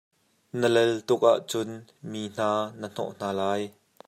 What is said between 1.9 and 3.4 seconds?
mi hna na hnawh hna